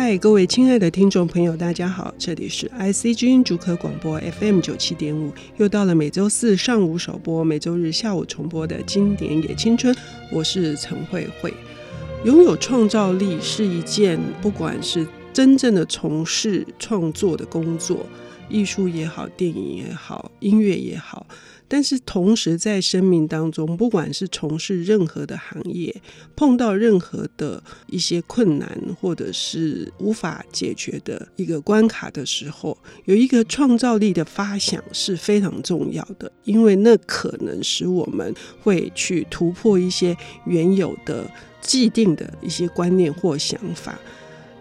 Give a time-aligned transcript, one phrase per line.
[0.00, 9.92] 嗨，各位亲爱的听众朋友，大家好，这里是 icg 主可广播 FM 九七点五，又到了每周四上午首播、每周日下午重播的经典野青春，
[10.30, 11.52] 我是陈慧慧。
[12.24, 18.06] 拥有创造力是一件，不管是真正的从事创作的工作，
[18.48, 21.26] 艺术也好，电影也好，音乐也好。
[21.70, 25.94] 但是同时，在生命当中，不管是从事任何的行业，
[26.34, 41.30] 碰到任何的一些困难，或者是无法解决的一个关卡的时候，有一个创造力的发想是非常重要的，因为那可能使我们会去突破一些原有的
[41.60, 43.98] 既定的一些观念或想法。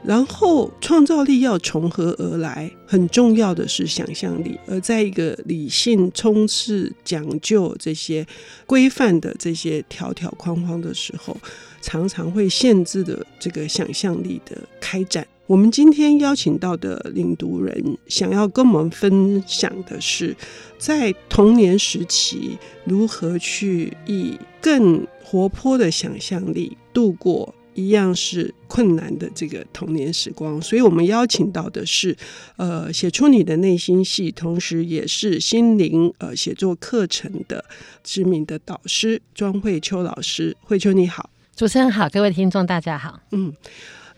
[0.04, 2.72] 然后创造力要从何而来？
[2.86, 4.58] 很重要的是想象力。
[4.66, 8.26] 而在一个理性、充斥、讲究这些
[8.66, 11.36] 规范的这些条条框框的时候，
[11.82, 15.28] 常常会限制的这个想象力的开展。
[15.46, 20.36] 我们今天邀请到的领读人，想要跟我们分享的是，
[20.78, 27.54] 在童年时期如何去以更活泼的想象力度过。
[27.78, 32.18] 一样是困难的这个童年时光，所以我们邀请到的是，
[32.56, 37.64] 呃，写出你的内心戏，同时也是心灵呃写作课程的
[38.04, 40.58] 知名的导师庄慧秋老师。
[40.62, 43.20] 慧秋你好，主持人好，各位听众大家好。
[43.32, 43.54] 嗯，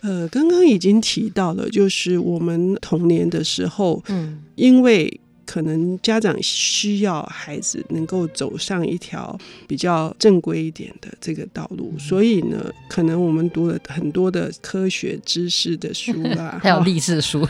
[0.00, 5.20] 呃，刚刚已经提到了，就是我们童年的时候，嗯，因为。
[5.50, 17.44] 可能家长需要孩子能够走上一条比较正规一点的这个道路，所以呢，可能我们读了很多的科学知识的书啊， 还有励志书，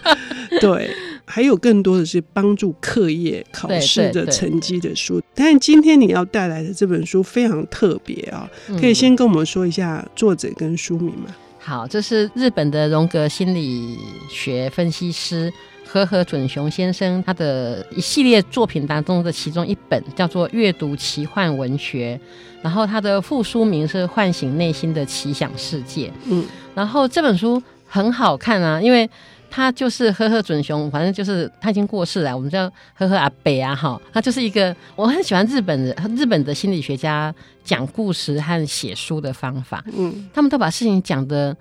[0.62, 0.90] 对，
[1.26, 5.20] 还有更多的是帮助课业考试的成绩的书。
[5.34, 8.48] 但是今天你要带来的这本书非常特别啊，
[8.80, 11.26] 可以先跟我们说一下作者跟书名吗？
[11.58, 13.98] 好，这是日本的荣格心理
[14.30, 15.52] 学分析师。
[15.92, 22.18] 河河准雄先生他的一系列作品当中的其中一本叫做《阅读奇幻文学》，
[22.62, 26.06] 然后他的副书名是《唤醒内心的奇想世界》。
[26.24, 29.06] 嗯，然后这本书很好看啊，因为
[29.50, 39.84] 他就是呵呵准雄，反正就是他已经过世了，我们叫呵呵阿北啊，哈，他就是一个我很喜欢日本的日本的心理学家讲故事和写书的方法。
[39.94, 41.54] 嗯，他们都把事情讲得。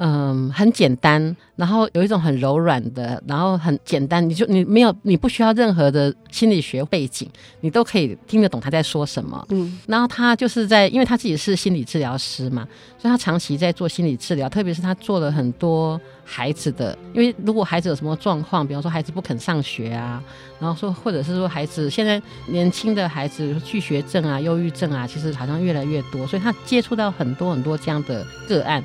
[0.00, 7.28] 嗯，很简单，然后有一种很柔软的，然后很简单，你就你没有，你不需要任何的心理学背景，
[7.62, 9.44] 你都可以听得懂他在说什么。
[9.50, 12.64] 嗯，然后他就是在，因为他自己是心理治疗师嘛，
[12.96, 20.22] 所以他长期在做心理治疗，特别是他做了很多孩子的，因为如果孩子有什么状况，比方说孩子不肯上学啊，
[20.60, 28.80] 然后说或者是说孩子现在年轻的孩子拒学症啊、忧郁症啊，其实好像越来越多，所以他接触到很多很多这样的个案。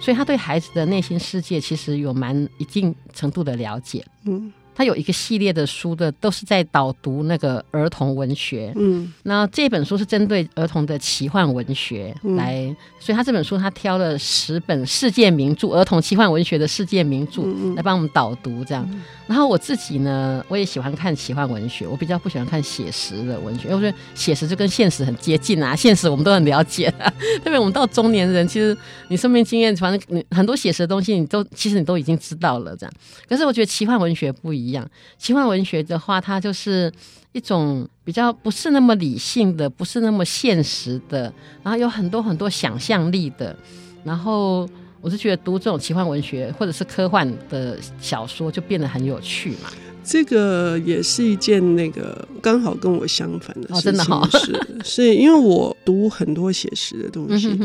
[0.00, 4.04] 所以他对孩子的内心世界其实有蛮一定程度的了解。
[4.24, 4.52] 嗯。
[4.78, 8.72] 他有一个系列的书的，都是在导读那个儿童文学。
[8.76, 17.42] 嗯，那这本书是针对儿童的奇幻文学来，嗯、所以他这本书他挑了十本世界名著，儿童奇幻文学的世界名著
[17.74, 18.88] 来帮我们导读这样。
[18.92, 27.12] 嗯、然后我自己呢，我也喜欢看奇幻文学，我比较不喜欢看写实的文学，因为我觉得写实就跟现实很接近啊，现实我们都很了解啊。
[27.42, 28.78] 特别我们到中年人，其实
[29.08, 32.92] 你生命经验，反正你很多写实的东西，你都其实你都已经知道了这样。
[33.28, 34.67] 可是我觉得奇幻文学不一样。
[34.68, 36.92] 一样，奇幻文学的话，它就是
[37.32, 43.56] 一种比较不是那么理性的，不是那么现实的，然后有很多很多想象力的。
[44.04, 44.68] 然后
[45.00, 49.70] 我是觉得读这种奇幻文学或者是科幻的小说，就变得很有趣嘛。
[50.04, 57.58] 这个也是一件那个刚好跟我相反的事情，真的好是是因为我读很多写实的东西。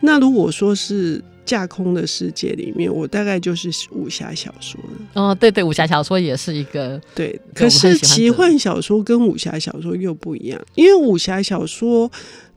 [0.00, 1.22] 那如果说是。
[1.44, 5.22] 架空的世界里面，我大概就是武侠小说了。
[5.22, 7.38] 哦，对对，武侠小说也是一个对。
[7.54, 12.10] 可是奇幻小说跟武侠小说又不一样，因为武侠小说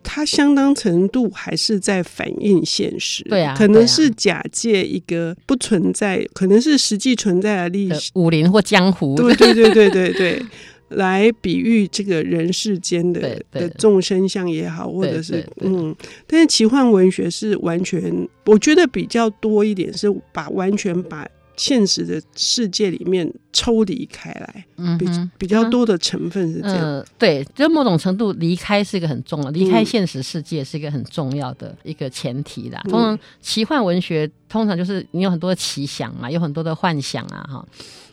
[0.04, 3.24] 它相当程度还是在反映现实。
[3.24, 9.16] 对啊，可能是假借一个不存在，可能是实际存在的历史，武林或江湖。
[9.16, 10.46] 对对对对对对。
[10.90, 15.96] 来比喻这个人世间的的众生相也好，或者是嗯，
[16.28, 21.28] 但是奇幻文学是完全，我觉得比较多一点是把完全把
[21.58, 25.06] 现实的世界里面抽离开来，嗯，比
[25.38, 32.82] 比较多的成分是这样，呃，对，就某种程度离开是一个很重要，离开现实世界是一个很重要的一个前提啦。
[32.90, 34.30] 通常奇幻文学。
[34.56, 37.66] 通常就是你有很多的奇想嘛，有很多的幻想啊，哈。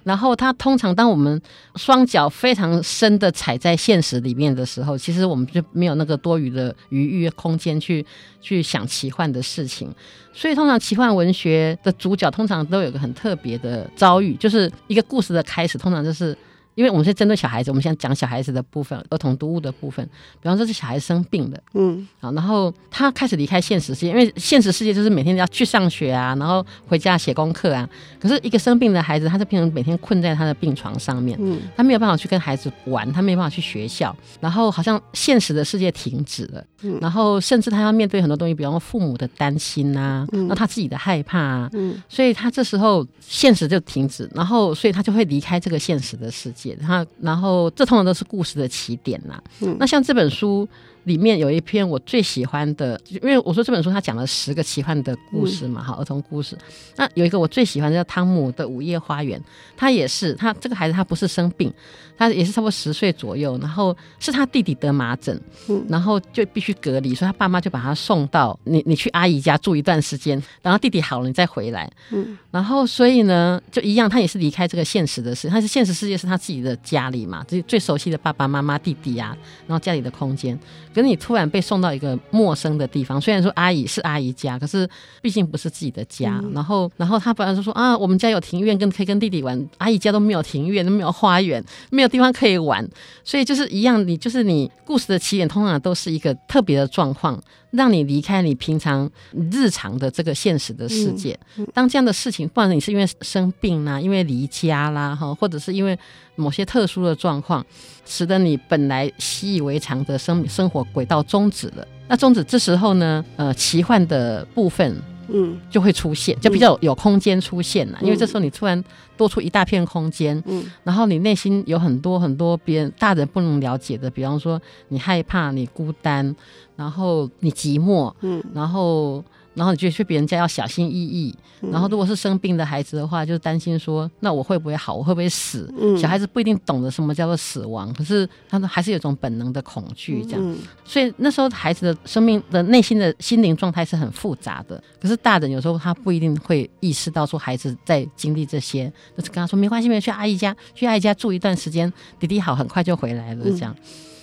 [0.03, 1.41] 然后它通常当我们
[1.77, 8.05] 双脚非常深的踩在现实里面的时候，其实我们就没有那个多余的余裕空间去
[8.41, 9.89] 去想奇幻的事情。
[10.33, 16.37] 所以通常奇幻文学的主角通常都有个很特别的遭遇，就是一个故事的开始，通常就是。
[16.75, 20.05] 因为我们是针对小孩子，我们现在讲小孩子的部分，儿童读物的部分。
[20.41, 27.89] 比方说，是小孩生病的，嗯，啊，然后他开始离开现实世界，因为现实世界就是每天要去上学啊，然后回家写功课啊。
[28.19, 46.62] 可是，一个生病的孩子，他就变成每天困在他的病床上面，嗯，他没有办法去跟孩子玩，他没有办法去学校，然后好像现实的世界停止了，嗯，然后甚至他要面对很多东西，比方说父母的担心啊，嗯，那他自己的害怕啊，嗯，所以他这时候现实就停止，然后所以他就会离开这个现实的世界。
[46.77, 49.43] 他，然后这通常都是故事的起点啦。
[49.61, 50.69] 嗯，那像这本书。
[51.05, 56.57] 里面有一篇我最喜欢的，因为我说这本书它讲了十个奇幻的故事嘛，哈、嗯，儿童故事。
[56.97, 59.43] 那有一个我最喜欢的叫汤姆的午夜花园，
[59.77, 61.73] 他也是他这个孩子他不是生病，
[62.17, 80.57] 他也是差不多十岁左右，然后是他弟弟得麻疹，嗯，然后就必须隔离，所以他爸妈就把他送到你你去阿姨家住一段时间，然后弟弟好了你再回来，嗯，然后所以呢就一样，他也是离开这个现实的事，他是现实世界是他自己的家里嘛，最最熟悉的爸爸妈妈弟弟啊，然后家里的空间。
[80.95, 84.89] 可是你突然被送到一个陌生的地方，虽然说阿姨是阿姨家，可是
[85.21, 86.41] 毕竟不是自己的家。
[86.43, 89.69] 嗯、然后，然后他本来就说啊，我们家有庭院，跟可以跟弟弟玩。
[89.79, 92.87] 阿姨家都没有庭院，都没有花园，没有地方可以玩。
[93.25, 97.41] 所以就是一样，你就是你故事的起点，通常都是一个特别的状况。
[97.73, 99.11] 让你离开你平常
[99.51, 101.39] 日常的这个现实的世界。
[101.75, 105.99] 当这样的事情，不管你是因为生病啦、啊，因为离家啦，哈，或者是因为
[106.37, 107.65] 某些特殊的状况，
[108.07, 111.87] 使得你本来习以为常的生生活轨道终止了。
[112.09, 114.97] 那终止这时候呢，呃，奇幻的部分。
[115.35, 118.85] 嗯，就会出现，就比较有空间出现了，嗯、因为这时候你突然
[119.17, 126.35] 多出一大片空间，嗯，然后你内心有很多很多别人大人不能了解的，比方说你害怕、你孤单，
[126.83, 129.25] 然后你寂寞，嗯，然后。
[129.55, 131.35] 然后你就去别人家要小心翼翼，
[131.71, 135.71] 然后如果是生病的孩子的话，就担心说，那我会不会好，我会不会死？
[135.79, 140.41] 嗯、小孩子不一定懂得什么叫做死亡，可是他们还是有一种本能的恐惧，这样。
[140.43, 140.57] 嗯、
[140.87, 144.83] 所以那时候孩子的生命的内心的心灵状态是很复杂的。
[144.99, 153.77] 可是大人有时候他不一定会意识到说孩子在经历这些，就是跟他说没关系，没有去阿姨家，去阿姨家住一段时间，弟弟好，很快就回来了，这样。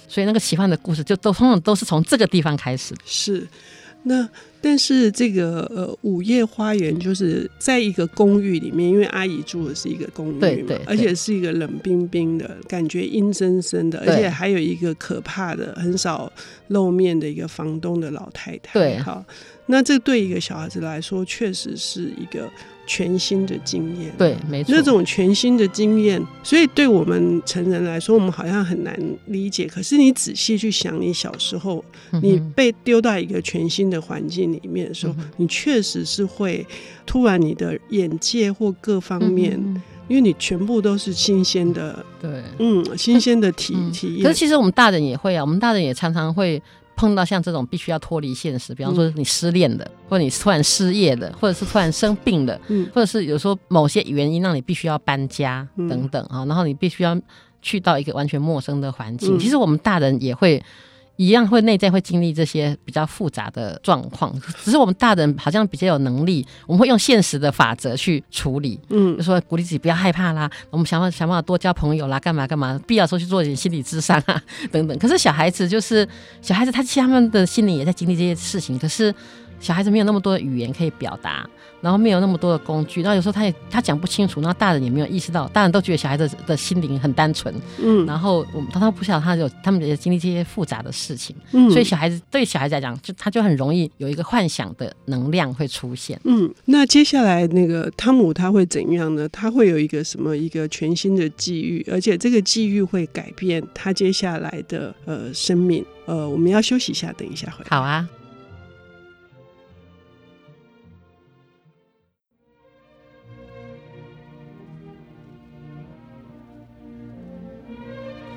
[0.10, 2.96] 嗯、所以那个奇幻的故事就都通常都是从这个地方开始。
[3.06, 3.48] 是。
[4.04, 4.28] 那
[4.62, 16.32] 但是这个呃午夜花园就是在一个公寓里面，因为阿姨住的是一个公寓嘛，对对对，而且是一个冷冰冰的感觉，阴森森的，而且还有一个可怕的、很少
[16.70, 18.80] 露面的一个房东的老太太。
[18.80, 19.22] 对，好，
[19.66, 22.50] 那这对一个小孩子来说，确实是一个。
[22.90, 29.68] 全新的经验，对，没错，那种全新的经验，所以对我们成人来说，我们好像很难理解。
[29.68, 31.86] 可是你仔细去想，你小时候，
[32.24, 36.66] 你被丢到一个全新的环境里面的时候，嗯、你确实是会
[37.06, 44.24] 突然你的眼界或各方面，嗯、因为你全部都是新鲜的，对，嗯，新鲜的体体验。
[44.24, 46.60] 可是其实我们大人也会啊，我们大人也常常会。
[47.00, 52.60] 碰到像这种必须要脱离现实，比方说你失恋的，或者你突然失业的，或者是突然生病的，
[52.94, 57.18] 或者是有时候某些原因让你必须要搬家等等啊，然后你必须要
[57.62, 59.40] 去到一个完全陌生的环境。
[59.40, 60.62] 其实我们大人也会。
[61.20, 74.42] 一样会内在会经历这些比较复杂的状况，只是我们大人好像比较有能力，我们会用现实的法则去处理，嗯，就说鼓励自己不要害怕啦，我们想办想办法多交朋友啦，干嘛干嘛，必要时候去做一点心理智商啊
[74.72, 74.98] 等等。
[74.98, 76.08] 可是小孩子就是
[76.42, 79.14] 小孩子，他其实他们的心里也在经历这些事情，可是。
[79.60, 81.48] 小孩子没有那么多的语言可以表达，
[81.82, 99.28] 然后没有那么多的工具，然后有时候他也他讲不清楚，然后大人也没有意识到，大人都觉得小孩子的心灵很单纯，嗯，然后我们他他不晓得他有他们也经历这些复杂的事情，嗯，所以小孩子对小孩子来讲，就他就很容易有一个幻想的能量会出现，嗯，那接下来那个汤姆他会怎样呢？
[99.30, 107.68] 他会有一个什么一个全新的际遇，而且这个际遇会改变他接下来的呃生命，呃，我们要休息一下，等一下回来。
[107.70, 108.08] 好啊。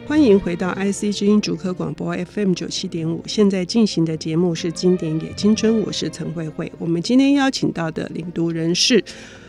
[0.04, 6.70] 欢迎回到 IC 之音主科广播 FM 九七点五，现在进行的节目是《经典也青春》，我是陈慧慧。
[6.78, 9.02] 我们今天邀请到的领读人是，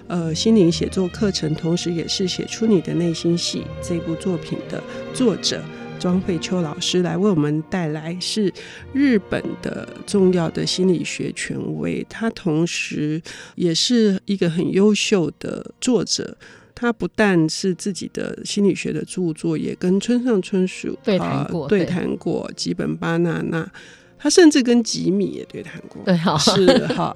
[0.08, 4.82] 呃，心灵写作课程，同时也是写出你的内心戏这部作品的
[5.14, 5.62] 作者
[6.00, 8.54] 庄慧秋老师来为我们带来是
[8.94, 13.22] 日本的重要的心理学权威，他同时
[13.56, 16.38] 也是一个很优秀的作者。
[16.76, 23.72] 他不但是自己的心理学的著作，也跟村上春树对谈过，对谈过吉本巴纳纳。
[24.18, 27.14] 他甚至跟吉米也对谈过，对，好是哈，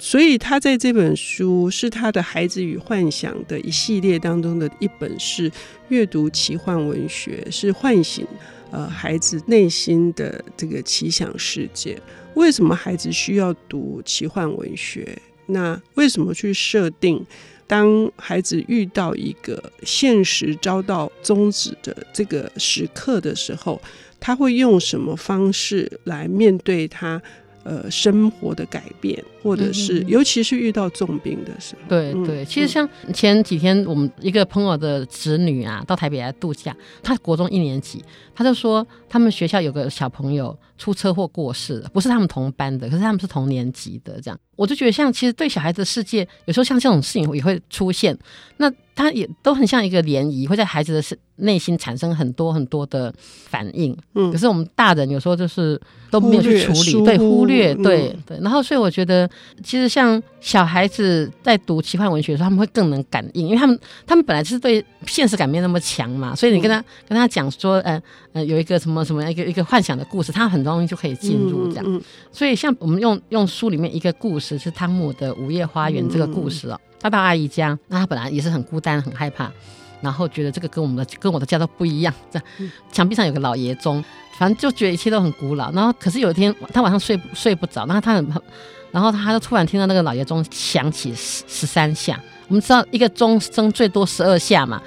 [0.00, 5.48] 所以他在这本书是他的孩子与幻想的一系列当中的一本，是
[5.86, 8.26] 阅读奇幻文学，是唤醒
[8.72, 11.96] 呃孩子内心的这个奇想世界。
[12.34, 15.16] 为什么孩子需要读奇幻文学？
[15.46, 17.24] 那为什么去设定，
[17.68, 23.80] 当孩子遇到一个现实遭到终止的这个时刻的时候？
[24.20, 27.22] 他会用什么方式来面对他
[27.62, 31.88] 呃生活的改变，或者是尤其是遇到重病的时候？
[31.88, 38.04] 对对，其实像前几天我们一个朋友的侄女啊，到台北来度假，她国中一年级，
[38.34, 44.38] 她就说他们学校有个小朋友出车祸过世了，不是他们同班的，可是他们是同年级的，这样。
[44.56, 48.16] 我就觉得像其实对小孩子的世界，有时候像这种事情也会出现，
[48.56, 55.80] 那他也都很像一个涟漪，会在孩子的内心产生很多很多的反应，嗯，可是我们大人有时候就是
[56.10, 59.27] 都没有去处理，对，忽略，对对，然后所以我觉得，
[59.62, 68.00] 其实像小孩子在读奇幻文学的时候，他们会更能感应，因为他们他们本来就是对现实感没那么强嘛，所以你跟他跟他讲说，呃
[68.32, 72.02] 呃，有一个什么什么一个一个幻想的故事，他很容易就可以进入这样。
[72.32, 79.50] 所以像我们用用书里面一个故事是汤姆的《午夜花园》这个故事哦，他到阿姨家，那他本来也是很孤单很害怕。
[80.00, 84.00] 然后觉得这个跟我们的跟我的家都不一样，这样墙壁上有个老爷钟，
[84.38, 85.72] 反正就觉得一切都很古老。
[85.72, 88.24] 然后可是有一天他晚上睡睡不着，然后他很，
[88.90, 92.18] 然后他就突然听到那个老爷钟响起十十三下。
[92.48, 94.80] 我们知道一个钟声最多十二下嘛，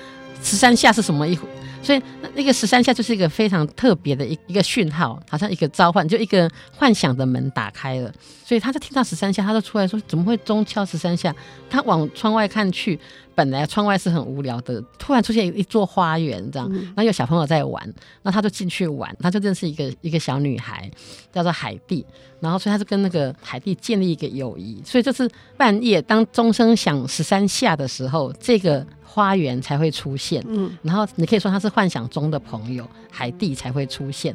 [0.44, 1.42] 十三下是什么意思？
[1.82, 2.02] 所以
[2.36, 8.12] 那个十三下就是一个非常特别的一一个讯号，好像一个召唤，就一个幻想的门打开了。
[8.46, 11.34] 所以他就听到十三下，他就出来说：“怎么会钟敲十三下？”
[11.70, 13.00] 他往窗外看去，
[13.34, 20.92] 本来窗外是很无聊的，突然出现一座花园，这样，然后有小朋友在玩，那他就进去玩，他就认识一个一个小女孩，
[21.32, 22.06] 叫做海蒂，
[22.42, 24.82] 然后所以他就跟那个海蒂建立一个友谊。
[24.86, 28.86] 所以这是半夜当钟声响十三下的时候，这个。
[29.14, 34.34] 花园才会出现，嗯，然后你可以说他是幻想中的朋友，海蒂才会出现，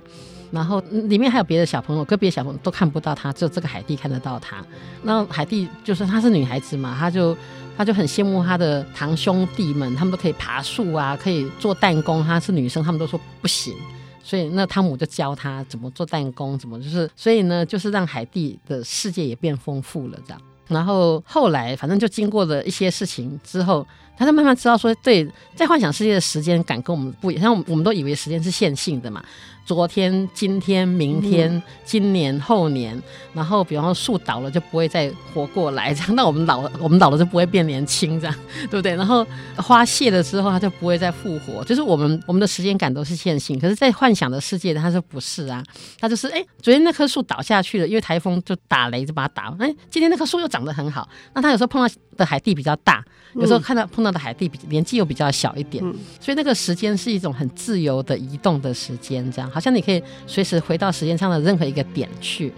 [0.51, 4.63] 然后里面还有别的小朋友，个别小朋友都看不到他，只有这个海蒂看得到他。
[5.03, 7.35] 那海蒂就是她是女孩子嘛，她就
[7.75, 13.75] 她就很羡慕她的堂兄弟们，他们都可以爬树啊，可以做弹弓，她是女生，他们都说不行，
[14.23, 20.41] 所以那汤姆就教她怎么做弹弓，怎么就是，所以呢，就是让海蒂的世界也变丰富了这样。
[20.69, 23.87] 然后后来反正就经过了一些事情之后。
[24.17, 27.43] 他就慢慢知道说，对，在幻想世界的时间感跟我们不一样。
[27.43, 29.23] 像我们都以为时间是线性的嘛，
[29.65, 33.01] 昨天、今天、明天、嗯、今年、后年，
[33.33, 36.15] 然后比方说树倒了就不会再活过来，这样。
[36.15, 38.35] 那我们老了，我们老了就不会变年轻，这样
[38.71, 38.95] 对不对？
[38.97, 41.65] 然后花谢了之后，它就不会再复活。
[41.65, 45.63] 就是我们我们的时间感都是线性，可是，在幻想的世界，他说不是啊，
[45.99, 49.55] 他就是哎，昨天那棵树倒下去了，因为台风就打雷就把它打。
[49.59, 51.09] 哎，今天那棵树又长得很好。
[51.35, 53.05] 那他有时候碰到的海地比较大，
[53.35, 55.83] 有时候看到碰到的海地比年纪又比较小一点，
[56.21, 62.53] 所以那个时间是一种很自由的移动的时间，这样好像你可以随时回到时间上的任何一个点去，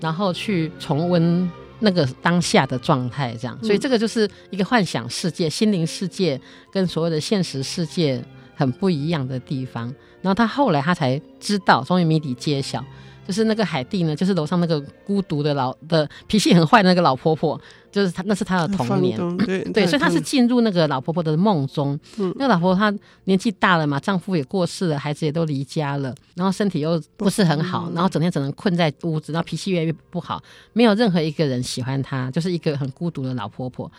[0.00, 3.58] 然后去重温那个当下的状态，这样。
[3.62, 6.40] 所以这个就是一个幻想世界、心灵世界
[6.70, 8.22] 跟所谓的现实世界
[8.54, 9.92] 很不一样的地方。
[10.20, 12.84] 然后他后来他才知道，终于谜底揭晓。
[13.24, 17.60] 就是那个海蒂呢，就是楼上那个孤独的老的脾气很坏的那个老婆婆，
[17.92, 21.98] 就是他，那是他的童年，对对，所以他是进入那个老婆婆的梦中。
[22.16, 22.92] 嗯，那个老婆婆她
[23.24, 33.90] 年纪大了嘛，丈夫也过世了，孩子也都离家了，然后身体又不是很好，然后整天只能困在屋子，然后脾气越来越不好，没有任何一个人喜欢她，就是一个很孤独的老婆婆。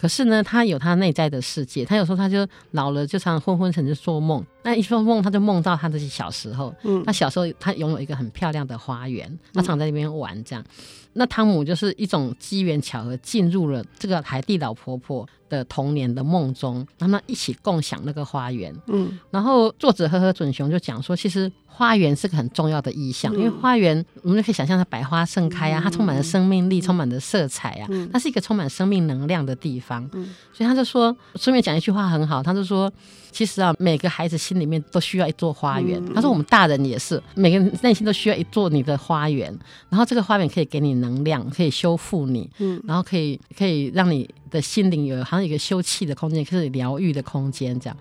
[0.00, 1.84] 可是呢，她有她内在的世界。
[1.84, 4.44] 她有时候她就老了，就常常昏昏沉沉做梦。
[4.64, 6.74] 那一做梦，他就梦到他自己小时候。
[6.82, 10.64] 嗯，他小时候他拥有一个很漂亮的花园，他常在那边玩这样。
[10.64, 10.74] 嗯、
[11.12, 18.74] 那汤姆就是一种机缘巧合进入了这个海蒂老婆婆的童年的梦中，他们一起共享那个花园。
[18.88, 21.52] 嗯，然后作者呵呵准雄就讲说，其实。
[21.76, 30.08] 花园是个很重要的意象，因为花园我们就可以想象它百花盛开啊，它充满了生命力，充满了色彩啊，它是一个充满生命能量的地方。
[30.12, 32.88] 嗯所以他就说，顺便讲一句话很好，他就说，
[33.34, 36.00] 其实啊，每个孩子心里面都需要一座花园。
[36.14, 39.52] 他说，我们大人也是，每个人内心都需要一座你的花园。
[39.90, 47.96] 然后这个花园可以给你能量，可以修复你，嗯然后可以可以让你的心灵有好像一个休憩的空间，可以疗愈的空间这样。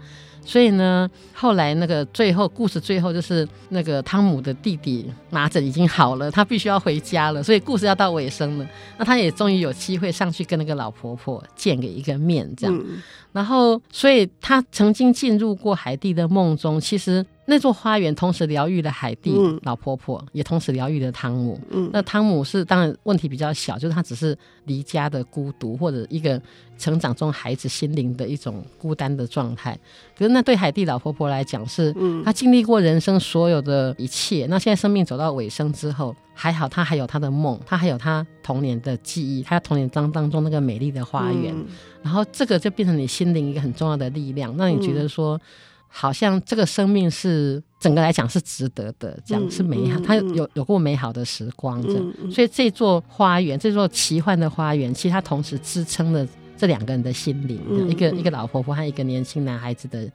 [0.46, 8.68] 所以呢，后来那个最后故事最后就是那个汤姆的弟弟麻疹已经好了，他必须要回家了，所以故事要到尾声了。
[8.98, 12.78] 那他也终于有机会上去跟那个老婆婆见个一个面，这样。
[12.78, 13.02] 嗯
[13.34, 16.80] 然后，所以他曾经进入过海蒂的梦中。
[16.80, 21.60] 其实那座花园同时疗愈了海蒂老婆婆，嗯、也同时疗愈了汤姆。
[21.72, 26.40] 嗯，那汤姆是当然问题比较小，就是他只是离家的孤独，或者一个
[26.78, 29.78] 成长中孩子心灵的一种孤单的状态。
[30.18, 34.46] 可是那对海蒂老婆婆来讲是，她经历过人生所有的一切。
[34.48, 41.54] 那现在生命走到尾声之后，还好他还有他的梦，他还有他童年的记忆，他童年当当中那个美丽的花园。
[41.56, 41.66] 嗯
[42.04, 45.40] 然后这个就变成你心灵一个很重要的力量，让你觉得说，
[45.88, 52.14] 好像这个生命是整个来讲是值得的，这样是美好，他有有过美好的时光，这样。
[52.30, 60.12] 所以这座花园，这座奇幻的花园，其实它同时支撑了这两个人的心灵，一个一个老婆婆和一个年轻男孩子的。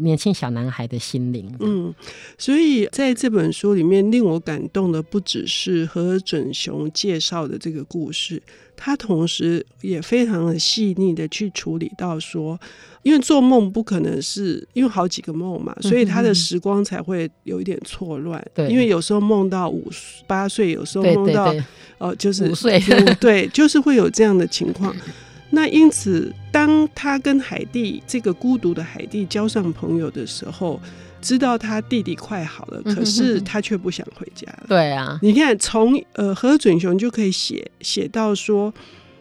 [0.00, 1.94] 年轻小男孩的心灵，嗯，
[2.36, 8.42] 所以在这本书里面，令我感动的不只是何准雄介绍的这个故事，
[8.76, 12.58] 他同时也非常的细腻的去处理到说，
[13.02, 18.44] 因为做梦不可能是因为好几个梦嘛，所以他的时光才会有一点错乱。
[18.54, 19.90] 对、嗯，因为有时候梦到五
[20.26, 21.54] 八岁，有时候梦到
[21.98, 22.80] 呃，就是五岁，
[23.20, 24.94] 对，就是会有这样的情况。
[25.50, 30.80] 那因此，当他跟海蒂这个孤独的海蒂交上朋友的时候，
[31.20, 34.66] 知道他弟弟快好了，可是他却不想回家了。
[34.68, 38.72] 对啊，你看，从呃何准雄就可以写写到说，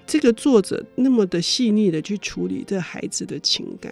[0.05, 3.91] 这个作者那么的细腻的去处理这孩子的情感，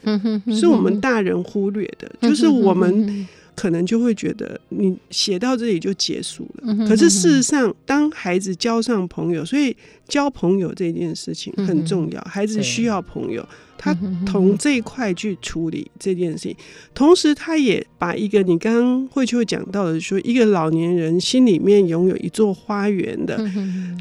[0.55, 3.27] 是我们大人忽略的，就是我们。
[3.57, 9.75] 可能就会觉得你写到这里就结束了，可是事实上，当孩子交上朋友，所以
[10.07, 12.21] 交朋友这件事情很重要。
[12.29, 13.43] 孩子需要朋友，
[13.75, 13.97] 他
[14.27, 16.55] 从这一块去处理这件事情，
[16.93, 23.43] 同时他也把一个你刚刚慧秋讲到的说，一个老年人心里面拥有一座花园的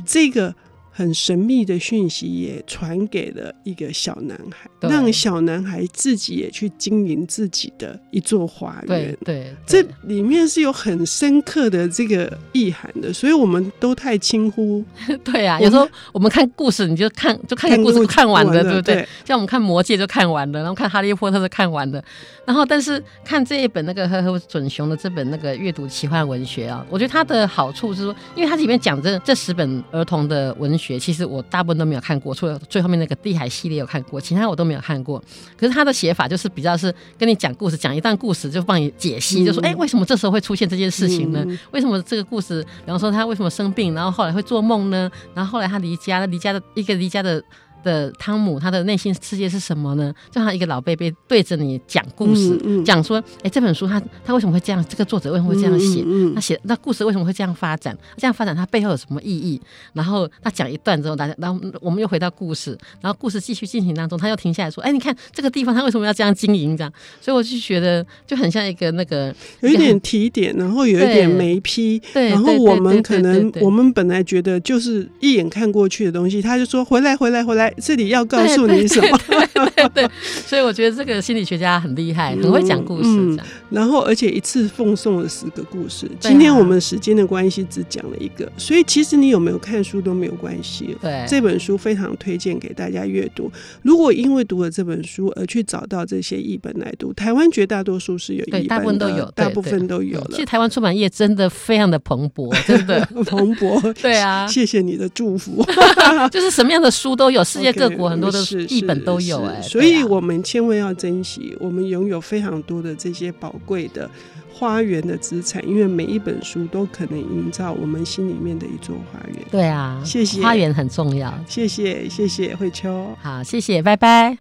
[0.05, 0.55] 这个。
[0.97, 9.15] 很神秘的讯息也传给了一个小男孩，让小男孩自己也去经营自己的一座花园。
[9.23, 14.83] 对，这里面是有很深刻的这个意涵的，所以我们都太轻忽。
[15.23, 19.07] 对啊，有时候我们看故事，你就看就看个故事看完了，对不对？
[19.27, 22.03] 像我们看《魔戒》就看完了，然后看《哈利波特》就看完了，
[22.47, 30.86] 然后但是看这一本那个呵呵准雄的这本那个阅读奇幻文学啊，我觉得它的好处是说，因为它里面讲这这十本儿童的文学。
[30.99, 35.23] 其实我大部分都没有看过，除了最后面那个地海系列有看过，其他我都没有看过。
[35.57, 41.45] 可是他的写法就是比较是跟你讲故事，讲一段故事就帮你解析，就说哎，为什么这时候会出现这件事情呢？
[41.71, 45.11] 为什么这个故事，比方说他为什么生病，然后后来会做梦呢？
[45.35, 47.43] 然后后来他离家，离家的一个离家的。
[47.87, 50.13] 的汤姆，他的内心世界是什么呢？
[50.31, 54.85] 就像一个老贝贝对着你讲故事，讲、说，哎，这本书他他为什么会这样？
[54.89, 56.05] 这个作者为什么会这样写？
[56.35, 57.97] 他写那故事为什么会这样发展？
[58.17, 59.61] 这样发展它背后有什么意义？
[59.93, 66.77] 然后他讲一段之后，大家，然后我们又回到故事，然后故事继续进行当中，他又停下来说，哎，你看这个地方他为什么要这样经营？
[66.77, 78.67] 这样，所以我就觉得就很像一个那个有一点提点，然后有一点眉批，对，然后我们可能我们本来觉得就是一眼看过去的东西，他就说回来回来回来，这里要告诉。
[78.67, 79.19] 你什么？
[79.27, 80.11] 对，对，对，对，
[80.47, 83.39] 所以我觉得这个心理学家很厉害，很会讲故事，嗯嗯。
[83.71, 86.11] 然后，而且一次奉送了十个故事。
[86.21, 90.97] 今天我们时间的关系只讲了一个，所以其实你有没有看书都没有关系。
[91.01, 93.51] 对，这本书非常推荐给大家阅读。
[93.83, 100.29] 如果因为读了这本书而去找到这些译本来读，台湾绝大多数是有译本的，大部分都有，大部分都有了。
[100.31, 103.93] 其实台湾出版业真的非常的蓬勃，真的 蓬勃。
[104.01, 105.65] 对啊，谢谢你的祝福。
[106.31, 108.43] 就是什么样的书都有，世界各国很多的。
[108.45, 114.09] 是一本都有哎，所以我们千万要珍惜，我们拥有非常多的这些宝贵的
[114.53, 119.39] 花园的资产，因为每一本书都可能营造我们心里面的一座花园。
[119.51, 121.33] 对啊，谢谢，花园很重要。
[121.49, 123.17] 谢谢，谢谢慧秋。
[123.21, 124.39] 好，谢谢，拜拜。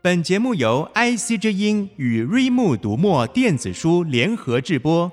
[0.00, 5.12] 本节目由 IC 之音与瑞木读墨电子书联合制播。